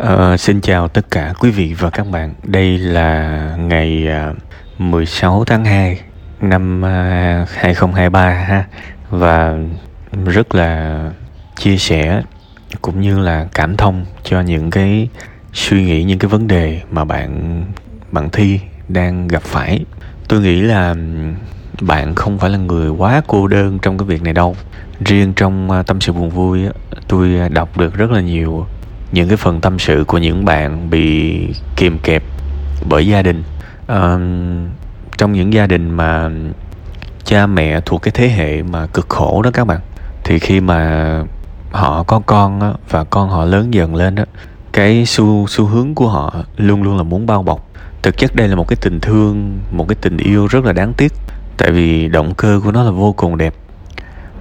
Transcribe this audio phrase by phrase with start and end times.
[0.00, 2.34] Uh, xin chào tất cả quý vị và các bạn.
[2.42, 6.00] Đây là ngày ờ, uh, 16 tháng 2
[6.40, 8.64] năm ờ, uh, 2023 ha
[9.10, 9.58] và
[10.24, 11.00] rất là
[11.56, 12.22] chia sẻ
[12.82, 15.08] cũng như là cảm thông cho những cái
[15.52, 17.64] suy nghĩ những cái vấn đề mà bạn
[18.10, 19.84] bạn thi đang gặp phải.
[20.28, 20.94] Tôi nghĩ là
[21.80, 24.56] bạn không phải là người quá cô đơn trong cái việc này đâu.
[25.04, 26.60] Riêng trong uh, tâm sự buồn vui
[27.08, 28.66] tôi đọc được rất là nhiều
[29.12, 31.38] những cái phần tâm sự của những bạn bị
[31.76, 32.22] kìm kẹp
[32.88, 33.42] bởi gia đình.
[33.86, 34.18] À,
[35.18, 36.30] trong những gia đình mà
[37.24, 39.80] cha mẹ thuộc cái thế hệ mà cực khổ đó các bạn
[40.24, 41.22] thì khi mà
[41.72, 44.24] họ có con á, và con họ lớn dần lên đó
[44.72, 47.70] cái xu xu hướng của họ luôn luôn là muốn bao bọc.
[48.02, 50.92] Thực chất đây là một cái tình thương một cái tình yêu rất là đáng
[50.92, 51.12] tiếc
[51.56, 53.54] tại vì động cơ của nó là vô cùng đẹp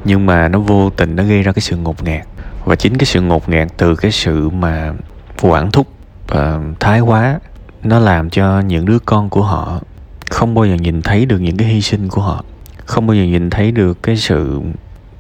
[0.04, 2.28] nhưng mà nó vô tình nó gây ra cái sự ngột ngạt.
[2.66, 4.94] Và chính cái sự ngột ngạt từ cái sự mà
[5.42, 5.88] quản thúc
[6.28, 7.40] và thái quá,
[7.84, 9.82] nó làm cho những đứa con của họ
[10.30, 12.44] không bao giờ nhìn thấy được những cái hy sinh của họ.
[12.86, 14.62] Không bao giờ nhìn thấy được cái sự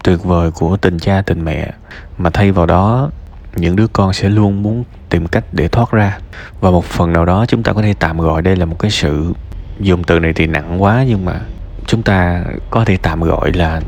[0.04, 1.72] tuyệt vời của tình cha, tình mẹ.
[2.18, 3.10] Mà thay vào đó,
[3.56, 6.18] những đứa con sẽ luôn muốn tìm cách để thoát ra.
[6.62, 8.92] Và một phần nào đó chúng ta có thể tạm gọi đây là một cái
[8.92, 9.34] sự,
[9.80, 11.42] dùng từ này thì nặng quá nhưng mà
[11.86, 13.82] chúng ta có thể tạm gọi là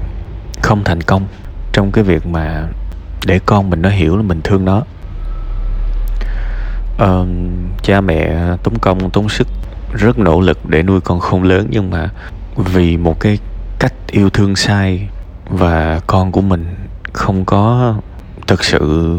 [0.61, 1.27] không thành công
[1.73, 2.67] trong cái việc mà
[3.25, 4.83] để con mình nó hiểu là mình thương nó.
[7.03, 7.27] Uh,
[7.83, 9.47] cha mẹ tốn công tốn sức
[9.93, 12.09] rất nỗ lực để nuôi con không lớn nhưng mà
[12.55, 13.37] vì một cái
[13.79, 15.09] cách yêu thương sai
[15.49, 16.75] và con của mình
[17.13, 17.95] không có
[18.47, 19.15] thực sự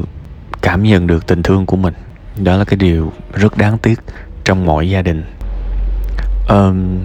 [0.62, 1.94] cảm nhận được tình thương của mình
[2.36, 4.00] đó là cái điều rất đáng tiếc
[4.44, 5.24] trong mọi gia đình.
[6.48, 6.98] Um,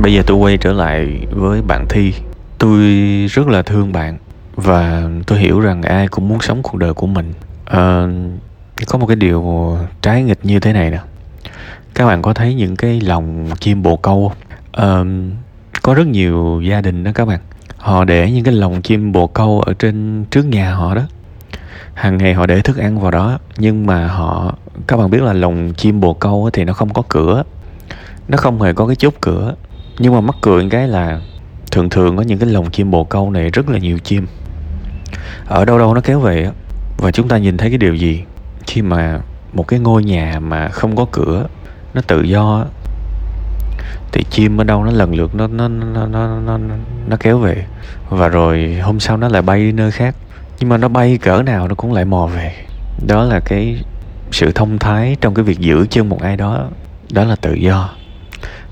[0.00, 2.12] bây giờ tôi quay trở lại với bạn thi
[2.58, 2.80] tôi
[3.30, 4.18] rất là thương bạn
[4.54, 7.34] và tôi hiểu rằng ai cũng muốn sống cuộc đời của mình.
[7.64, 8.06] À,
[8.86, 11.00] có một cái điều trái nghịch như thế này nè.
[11.94, 14.32] Các bạn có thấy những cái lòng chim bồ câu
[14.72, 15.04] à,
[15.82, 17.40] có rất nhiều gia đình đó các bạn.
[17.76, 21.02] Họ để những cái lồng chim bồ câu ở trên trước nhà họ đó.
[21.94, 24.54] Hàng ngày họ để thức ăn vào đó nhưng mà họ
[24.86, 27.42] các bạn biết là lồng chim bồ câu thì nó không có cửa.
[28.28, 29.54] Nó không hề có cái chốt cửa.
[29.98, 31.20] Nhưng mà mắc cười cái là
[31.76, 34.26] thường thường có những cái lồng chim bồ câu này rất là nhiều chim.
[35.46, 36.50] Ở đâu đâu nó kéo về
[36.98, 38.24] và chúng ta nhìn thấy cái điều gì?
[38.66, 39.20] Khi mà
[39.52, 41.46] một cái ngôi nhà mà không có cửa
[41.94, 42.66] nó tự do
[44.12, 46.58] thì chim ở đâu nó lần lượt nó nó nó nó nó,
[47.08, 47.66] nó kéo về.
[48.08, 50.16] Và rồi hôm sau nó lại bay đi nơi khác.
[50.58, 52.54] Nhưng mà nó bay cỡ nào nó cũng lại mò về.
[53.06, 53.84] Đó là cái
[54.30, 56.68] sự thông thái trong cái việc giữ chân một ai đó.
[57.12, 57.90] Đó là tự do.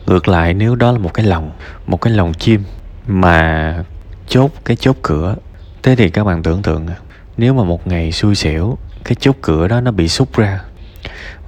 [0.07, 1.51] Ngược lại nếu đó là một cái lòng
[1.87, 2.63] một cái lòng chim
[3.07, 3.75] mà
[4.29, 5.37] chốt cái chốt cửa,
[5.83, 6.87] thế thì các bạn tưởng tượng
[7.37, 10.61] nếu mà một ngày xui xẻo, cái chốt cửa đó nó bị xúc ra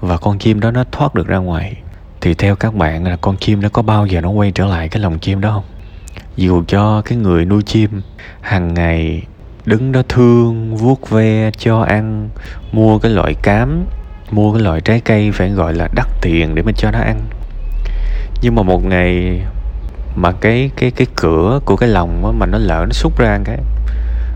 [0.01, 1.77] và con chim đó nó thoát được ra ngoài,
[2.21, 4.89] thì theo các bạn là con chim nó có bao giờ nó quay trở lại
[4.89, 5.65] cái lồng chim đó không?
[6.37, 8.03] Dù cho cái người nuôi chim
[8.41, 9.23] hàng ngày
[9.65, 12.29] đứng đó thương, vuốt ve, cho ăn,
[12.73, 13.85] mua cái loại cám,
[14.31, 17.21] mua cái loại trái cây phải gọi là đắt tiền để mà cho nó ăn.
[18.43, 19.41] Nhưng mà một ngày
[20.17, 23.39] mà cái cái cái cửa của cái lồng á, mà nó lỡ nó xúc ra
[23.45, 23.59] cái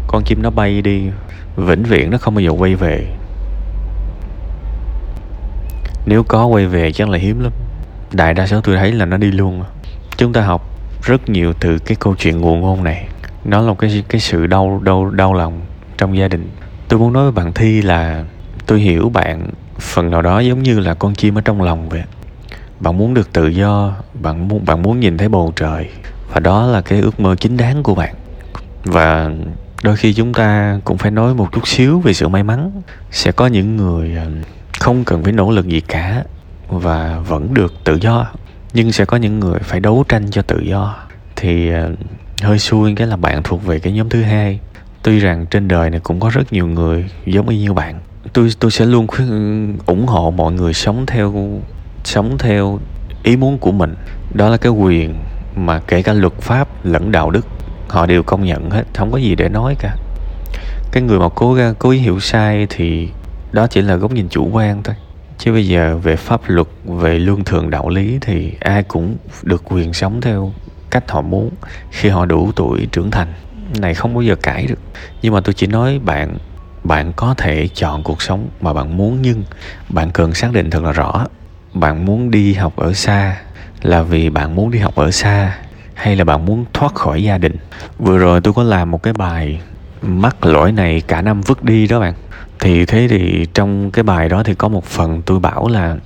[0.07, 1.03] con chim nó bay đi
[1.57, 3.07] vĩnh viễn nó không bao giờ quay về.
[6.07, 7.53] Nếu có quay về chắc là hiếm lắm.
[8.13, 9.63] Đại đa số tôi thấy là nó đi luôn
[10.17, 10.63] chúng ta học
[11.03, 13.09] rất nhiều từ cái câu chuyện nguồn ngôn này.
[13.45, 15.61] Nó là một cái cái sự đau đau đau lòng
[15.99, 16.51] trong gia đình.
[16.89, 18.25] Tôi muốn nói với bạn thi là
[18.67, 22.03] tôi hiểu bạn phần nào đó giống như là con chim ở trong lòng vậy
[22.81, 25.89] bạn muốn được tự do, bạn muốn bạn muốn nhìn thấy bầu trời.
[26.33, 28.15] Và đó là cái ước mơ chính đáng của bạn.
[28.85, 29.31] Và
[29.83, 32.83] đôi khi chúng ta cũng phải nói một chút xíu về sự may mắn.
[33.11, 34.27] Sẽ có những người à,
[34.79, 36.25] không cần phải nỗ lực gì cả
[36.69, 38.27] và vẫn được tự do.
[38.73, 40.97] Nhưng sẽ có những người phải đấu tranh cho tự do.
[41.37, 41.89] Thì à,
[42.43, 44.61] hơi xui cái là bạn thuộc về cái nhóm thứ hai.
[45.03, 48.01] Tuy rằng trên đời này cũng có rất nhiều người giống y như bạn.
[48.33, 51.61] Tôi tôi sẽ luôn khuyên, ủng hộ mọi người sống theo
[52.05, 52.79] sống theo
[53.23, 53.95] ý muốn của mình.
[54.35, 55.15] Đó là cái quyền
[55.57, 57.47] mà kể cả luật pháp lẫn đạo đức,
[57.89, 59.97] họ đều công nhận hết, không có gì để nói cả.
[60.93, 63.09] Cái người mà cố gắng cố ý hiểu sai thì
[63.53, 64.95] đó chỉ là góc nhìn chủ quan thôi.
[65.39, 69.63] Chứ bây giờ về pháp luật, về lương thường đạo lý thì ai cũng được
[69.65, 70.53] quyền sống theo
[70.91, 71.51] cách họ muốn
[71.91, 73.33] khi họ đủ tuổi trưởng thành.
[73.79, 74.79] Này không bao giờ cãi được.
[75.23, 76.39] Nhưng mà tôi chỉ nói bạn
[76.85, 79.43] bạn có thể chọn cuộc sống mà bạn muốn nhưng
[79.89, 81.27] bạn cần xác định thật là rõ
[81.75, 83.37] bạn muốn đi học ở xa
[83.83, 85.59] là vì bạn muốn đi học ở xa
[85.95, 87.57] hay là bạn muốn thoát khỏi gia đình?
[87.99, 89.61] Vừa rồi tôi có làm một cái bài
[90.03, 92.15] mắc lỗi này cả năm vứt đi đó bạn.
[92.61, 95.97] Thì thế thì trong cái bài đó thì có một phần tôi bảo là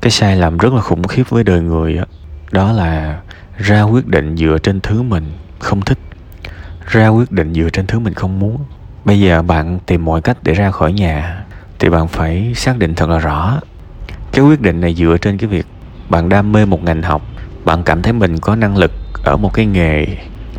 [0.00, 2.04] cái sai lầm rất là khủng khiếp với đời người đó,
[2.52, 3.20] đó là
[3.58, 5.24] ra quyết định dựa trên thứ mình
[5.58, 5.98] không thích.
[6.86, 8.58] Ra quyết định dựa trên thứ mình không muốn.
[9.04, 11.44] Bây giờ bạn tìm mọi cách để ra khỏi nhà
[11.78, 13.60] thì bạn phải xác định thật là rõ
[14.32, 15.66] cái quyết định này dựa trên cái việc
[16.08, 17.22] bạn đam mê một ngành học,
[17.64, 18.92] bạn cảm thấy mình có năng lực
[19.24, 20.06] ở một cái nghề,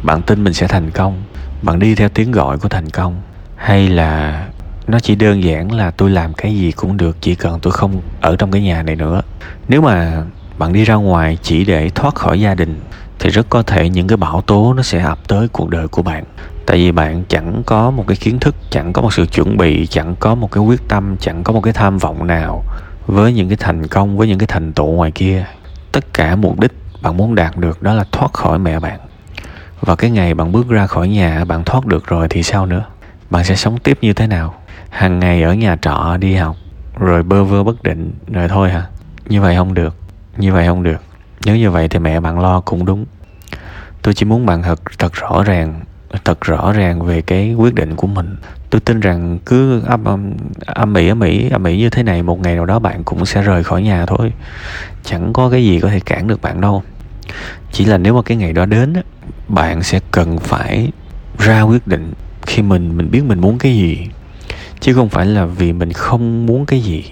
[0.03, 1.23] bạn tin mình sẽ thành công,
[1.61, 3.21] bạn đi theo tiếng gọi của thành công.
[3.55, 4.45] Hay là
[4.87, 8.01] nó chỉ đơn giản là tôi làm cái gì cũng được, chỉ cần tôi không
[8.21, 9.21] ở trong cái nhà này nữa.
[9.67, 10.23] Nếu mà
[10.57, 12.79] bạn đi ra ngoài chỉ để thoát khỏi gia đình,
[13.19, 16.01] thì rất có thể những cái bão tố nó sẽ ập tới cuộc đời của
[16.01, 16.23] bạn.
[16.65, 19.87] Tại vì bạn chẳng có một cái kiến thức, chẳng có một sự chuẩn bị,
[19.87, 22.63] chẳng có một cái quyết tâm, chẳng có một cái tham vọng nào
[23.05, 25.45] với những cái thành công, với những cái thành tựu ngoài kia,
[25.91, 26.71] tất cả mục đích
[27.01, 28.99] bạn muốn đạt được đó là thoát khỏi mẹ bạn.
[29.81, 32.85] Và cái ngày bạn bước ra khỏi nhà, bạn thoát được rồi thì sao nữa?
[33.29, 34.55] Bạn sẽ sống tiếp như thế nào?
[34.89, 36.55] Hàng ngày ở nhà trọ đi học,
[36.99, 38.85] rồi bơ vơ bất định, rồi thôi hả?
[39.27, 39.95] Như vậy không được,
[40.37, 41.01] như vậy không được.
[41.45, 43.05] Nếu như vậy thì mẹ bạn lo cũng đúng.
[44.01, 45.81] Tôi chỉ muốn bạn thật thật rõ ràng
[46.25, 48.35] thật rõ ràng về cái quyết định của mình.
[48.69, 50.33] Tôi tin rằng cứ âm âm
[50.65, 53.25] âm mỹ âm mỹ âm mỹ như thế này, một ngày nào đó bạn cũng
[53.25, 54.33] sẽ rời khỏi nhà thôi.
[55.03, 56.83] Chẳng có cái gì có thể cản được bạn đâu.
[57.71, 58.93] Chỉ là nếu mà cái ngày đó đến
[59.47, 60.91] bạn sẽ cần phải
[61.37, 64.07] ra quyết định khi mình mình biết mình muốn cái gì.
[64.79, 67.03] Chứ không phải là vì mình không muốn cái gì.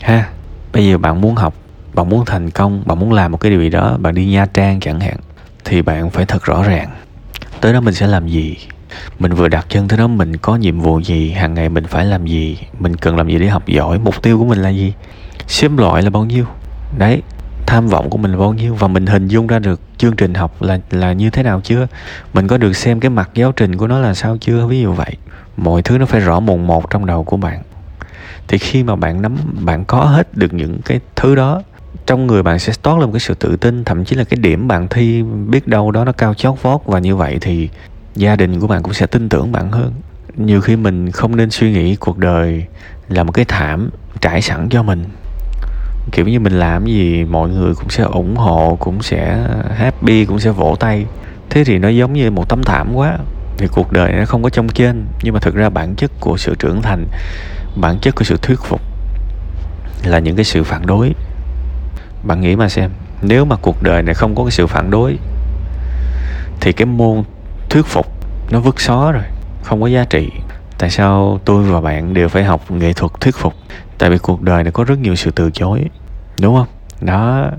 [0.00, 0.28] Ha,
[0.72, 1.54] bây giờ bạn muốn học,
[1.94, 4.46] bạn muốn thành công, bạn muốn làm một cái điều gì đó, bạn đi nha
[4.46, 5.16] trang chẳng hạn,
[5.64, 6.90] thì bạn phải thật rõ ràng
[7.62, 8.56] tới đó mình sẽ làm gì?
[9.18, 11.30] Mình vừa đặt chân tới đó mình có nhiệm vụ gì?
[11.30, 12.58] Hàng ngày mình phải làm gì?
[12.78, 13.98] Mình cần làm gì để học giỏi?
[13.98, 14.92] Mục tiêu của mình là gì?
[15.46, 16.44] Xếp loại là bao nhiêu?
[16.98, 17.22] Đấy,
[17.66, 18.74] tham vọng của mình là bao nhiêu?
[18.74, 21.86] Và mình hình dung ra được chương trình học là là như thế nào chưa?
[22.34, 24.66] Mình có được xem cái mặt giáo trình của nó là sao chưa?
[24.66, 25.16] Ví dụ vậy.
[25.56, 27.62] Mọi thứ nó phải rõ mồn một trong đầu của bạn.
[28.48, 31.62] Thì khi mà bạn nắm, bạn có hết được những cái thứ đó
[32.06, 34.38] trong người bạn sẽ toát lên một cái sự tự tin, thậm chí là cái
[34.40, 36.80] điểm bạn thi biết đâu đó nó cao chót vót.
[36.84, 37.68] Và như vậy thì
[38.14, 39.92] gia đình của bạn cũng sẽ tin tưởng bạn hơn.
[40.36, 42.64] Nhiều khi mình không nên suy nghĩ cuộc đời
[43.08, 43.90] là một cái thảm
[44.20, 45.04] trải sẵn cho mình.
[46.12, 50.38] Kiểu như mình làm gì, mọi người cũng sẽ ủng hộ, cũng sẽ happy, cũng
[50.38, 51.06] sẽ vỗ tay.
[51.50, 53.18] Thế thì nó giống như một tấm thảm quá.
[53.58, 55.04] Thì cuộc đời nó không có trong trên.
[55.22, 57.06] Nhưng mà thực ra bản chất của sự trưởng thành,
[57.76, 58.80] bản chất của sự thuyết phục
[60.04, 61.14] là những cái sự phản đối
[62.22, 62.90] bạn nghĩ mà xem,
[63.22, 65.18] nếu mà cuộc đời này không có cái sự phản đối,
[66.60, 67.22] thì cái môn
[67.70, 68.06] thuyết phục
[68.50, 69.24] nó vứt xó rồi,
[69.62, 70.30] không có giá trị.
[70.78, 73.54] Tại sao tôi và bạn đều phải học nghệ thuật thuyết phục?
[73.98, 75.84] Tại vì cuộc đời này có rất nhiều sự từ chối,
[76.40, 76.66] đúng không?
[77.00, 77.50] Đó,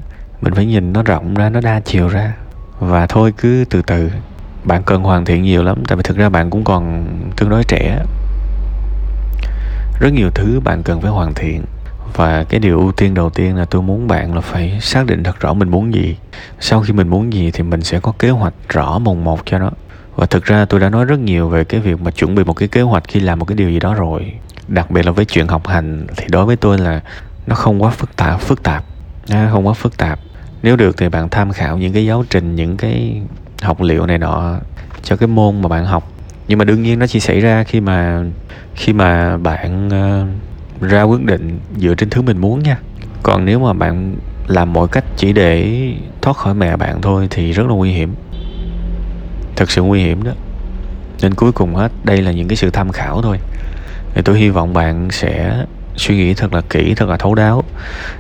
[0.42, 2.34] mình phải nhìn nó rộng ra, nó đa chiều ra.
[2.80, 4.12] Và thôi cứ từ từ,
[4.64, 7.08] bạn cần hoàn thiện nhiều lắm, tại vì thực ra bạn cũng còn
[7.38, 8.04] tương đối trẻ.
[10.00, 11.64] Rất nhiều thứ bạn cần phải hoàn thiện
[12.16, 15.24] và cái điều ưu tiên đầu tiên là tôi muốn bạn là phải xác định
[15.24, 16.18] thật rõ mình muốn gì.
[16.60, 19.60] Sau khi mình muốn gì thì mình sẽ có kế hoạch rõ mùng một cho
[19.60, 19.72] nó.
[20.16, 22.54] Và thực ra tôi đã nói rất nhiều về cái việc mà chuẩn bị một
[22.54, 24.34] cái kế hoạch khi làm một cái điều gì đó rồi.
[24.68, 27.02] Đặc biệt là với chuyện học hành thì đối với tôi là
[27.48, 28.84] nó không quá phức tạp phức tạp.
[29.52, 30.20] Không quá phức tạp.
[30.64, 33.22] Nếu được thì bạn tham khảo những cái giáo trình những cái
[33.62, 34.56] học liệu này nọ
[35.04, 36.12] cho cái môn mà bạn học.
[36.48, 38.24] Nhưng mà đương nhiên nó chỉ xảy ra khi mà
[38.76, 42.78] khi mà bạn uh, ra quyết định dựa trên thứ mình muốn nha.
[43.24, 44.16] Còn nếu mà bạn
[44.48, 45.80] làm mọi cách chỉ để
[46.22, 48.16] thoát khỏi mẹ bạn thôi thì rất là nguy hiểm.
[49.56, 50.32] Thật sự nguy hiểm đó.
[51.22, 53.38] Nên cuối cùng hết, đây là những cái sự tham khảo thôi.
[54.14, 57.64] Thì tôi hy vọng bạn sẽ suy nghĩ thật là kỹ, thật là thấu đáo.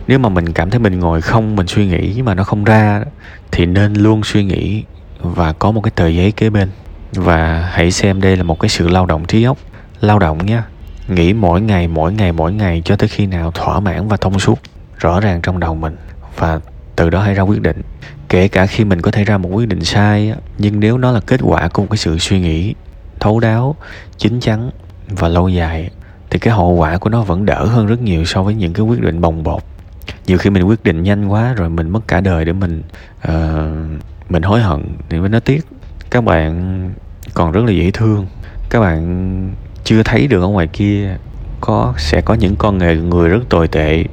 [0.08, 3.04] Nếu mà mình cảm thấy mình ngồi không, mình suy nghĩ mà nó không ra,
[3.51, 4.84] thì nên luôn suy nghĩ
[5.20, 6.70] và có một cái tờ giấy kế bên.
[7.13, 9.58] Và hãy xem đây là một cái sự lao động trí óc.
[10.01, 10.63] Lao động nha
[11.08, 14.40] nghĩ mỗi ngày mỗi ngày mỗi ngày cho tới khi nào thỏa mãn và thông
[14.40, 14.60] suốt
[14.98, 15.96] rõ ràng trong đầu mình.
[16.38, 16.60] Và
[16.96, 17.82] từ đó hãy ra quyết định.
[18.30, 21.20] Kể cả khi mình có thể ra một quyết định sai nhưng nếu nó là
[21.20, 22.74] kết quả của một cái sự suy nghĩ
[23.20, 23.76] thấu đáo
[24.18, 24.72] chín chắn
[25.10, 25.90] và lâu dài
[26.30, 28.86] thì cái hậu quả của nó vẫn đỡ hơn rất nhiều so với những cái
[28.86, 29.64] quyết định bồng bột.
[30.28, 32.84] Nhiều khi mình quyết định nhanh quá rồi mình mất cả đời để mình
[33.28, 35.66] uh, mình hối hận thì mới nói tiếc.
[36.10, 36.94] Các bạn
[37.34, 38.28] còn rất là dễ thương.
[38.70, 39.52] Các bạn
[39.84, 41.18] chưa thấy được ở ngoài kia,
[41.62, 44.04] có, sẽ có những con người người rất tồi tệ,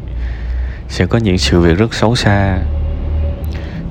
[0.89, 2.59] sẽ có những sự việc rất xấu xa,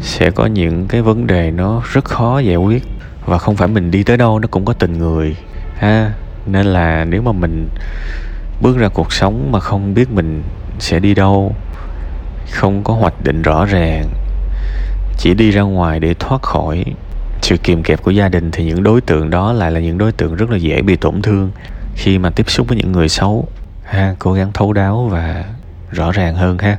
[0.02, 2.84] sẽ có những cái vấn đề nó rất khó giải quyết,
[3.26, 5.36] và không phải mình đi tới đâu nó cũng có tình người,
[5.78, 6.12] ha?
[6.46, 7.70] Nên là nếu mà mình
[8.62, 10.44] bước ra cuộc sống mà không biết mình
[10.80, 11.56] sẽ đi đâu,
[12.52, 14.06] không có hoạch định rõ ràng,
[15.18, 16.86] chỉ đi ra ngoài để thoát khỏi
[17.50, 20.12] sự kiềm kẹp của gia đình thì những đối tượng đó lại là những đối
[20.12, 21.52] tượng rất là dễ bị tổn thương
[21.96, 23.48] khi mà tiếp xúc với những người xấu.
[23.84, 25.46] Ha, cố gắng thấu đáo và
[25.92, 26.78] rõ ràng hơn ha.